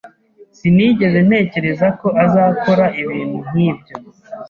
[0.57, 3.95] Sinigeze ntekereza ko azakora ibintu nkibyo.